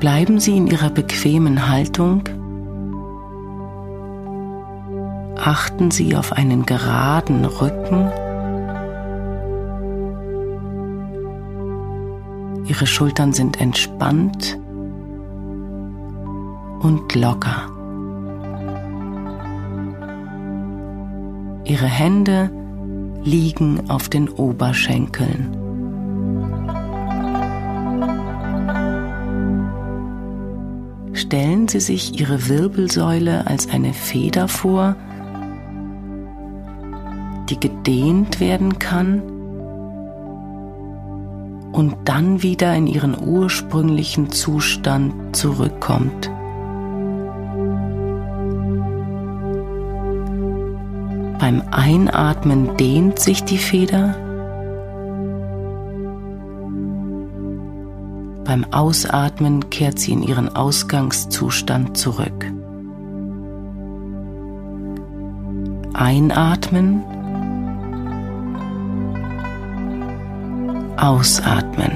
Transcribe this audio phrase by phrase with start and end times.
[0.00, 2.22] Bleiben Sie in Ihrer bequemen Haltung.
[5.36, 8.10] Achten Sie auf einen geraden Rücken.
[12.66, 14.58] Ihre Schultern sind entspannt
[16.80, 17.68] und locker.
[21.64, 22.50] Ihre Hände
[23.22, 25.69] liegen auf den Oberschenkeln.
[31.30, 34.96] Stellen Sie sich Ihre Wirbelsäule als eine Feder vor,
[37.48, 39.22] die gedehnt werden kann
[41.70, 46.32] und dann wieder in ihren ursprünglichen Zustand zurückkommt.
[51.38, 54.16] Beim Einatmen dehnt sich die Feder.
[58.50, 62.52] Beim Ausatmen kehrt sie in ihren Ausgangszustand zurück.
[65.94, 67.04] Einatmen.
[70.96, 71.92] Ausatmen.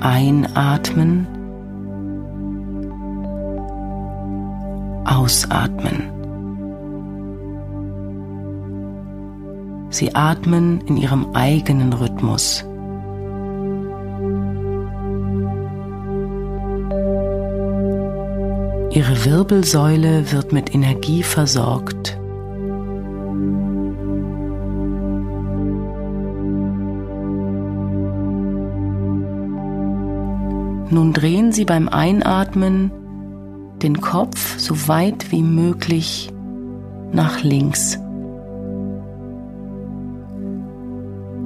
[0.00, 1.26] Einatmen.
[5.04, 6.17] Ausatmen.
[9.90, 12.64] Sie atmen in ihrem eigenen Rhythmus.
[18.90, 22.18] Ihre Wirbelsäule wird mit Energie versorgt.
[30.90, 32.90] Nun drehen Sie beim Einatmen
[33.82, 36.30] den Kopf so weit wie möglich
[37.12, 37.98] nach links.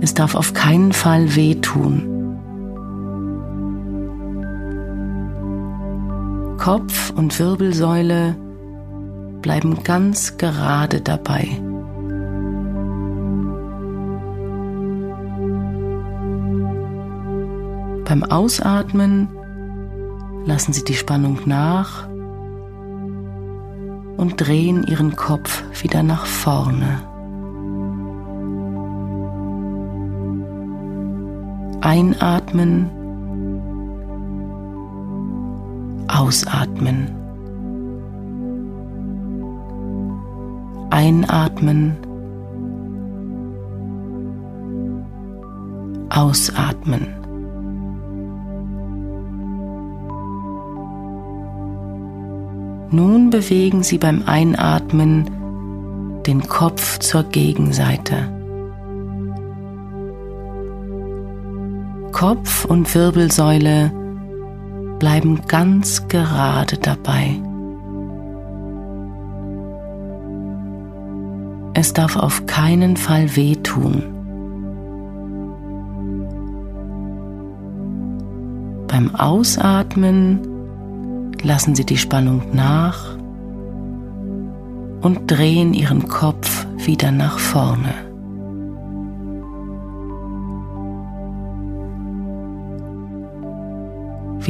[0.00, 2.06] Es darf auf keinen Fall wehtun.
[6.58, 8.36] Kopf und Wirbelsäule
[9.42, 11.48] bleiben ganz gerade dabei.
[18.04, 19.28] Beim Ausatmen
[20.44, 22.08] lassen Sie die Spannung nach
[24.16, 27.09] und drehen ihren Kopf wieder nach vorne.
[31.82, 32.90] Einatmen,
[36.08, 37.08] ausatmen.
[40.90, 41.96] Einatmen,
[46.10, 47.06] ausatmen.
[52.90, 55.30] Nun bewegen Sie beim Einatmen
[56.26, 58.39] den Kopf zur Gegenseite.
[62.20, 63.90] Kopf und Wirbelsäule
[64.98, 67.40] bleiben ganz gerade dabei.
[71.72, 74.02] Es darf auf keinen Fall wehtun.
[78.86, 80.40] Beim Ausatmen
[81.42, 83.16] lassen Sie die Spannung nach
[85.00, 88.09] und drehen Ihren Kopf wieder nach vorne.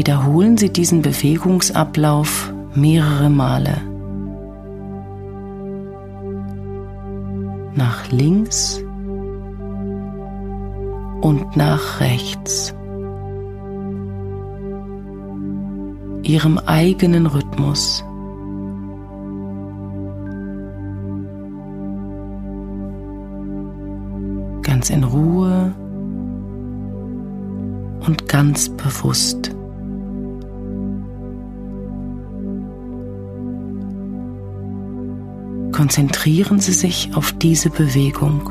[0.00, 3.82] Wiederholen Sie diesen Bewegungsablauf mehrere Male.
[7.74, 8.82] Nach links
[11.20, 12.74] und nach rechts.
[16.22, 18.02] ihrem eigenen Rhythmus.
[24.62, 25.74] Ganz in Ruhe
[28.06, 29.49] und ganz bewusst.
[35.80, 38.42] Konzentrieren Sie sich auf diese Bewegung.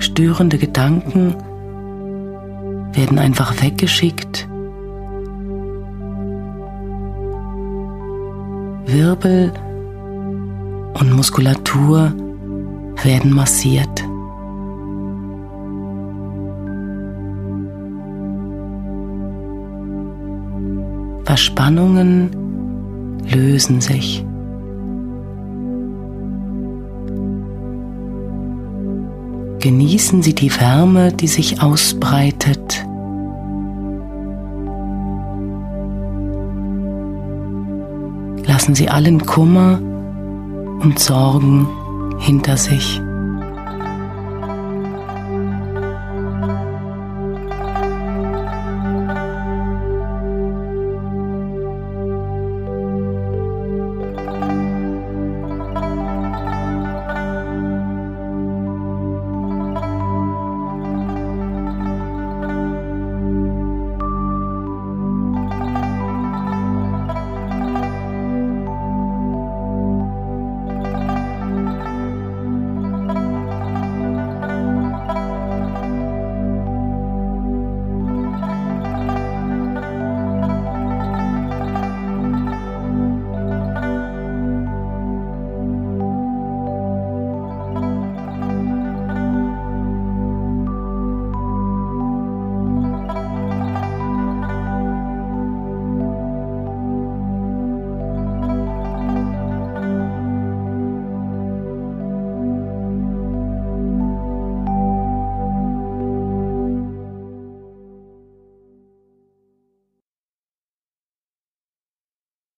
[0.00, 1.36] störende Gedanken
[2.94, 4.48] werden einfach weggeschickt.
[8.86, 9.52] Wirbel
[10.94, 12.12] und Muskulatur
[13.04, 14.04] werden massiert.
[21.24, 22.30] Verspannungen
[23.26, 24.24] lösen sich.
[29.60, 32.84] Genießen Sie die Wärme, die sich ausbreitet.
[38.46, 39.80] Lassen Sie allen Kummer
[40.82, 41.66] und Sorgen
[42.18, 43.00] hinter sich.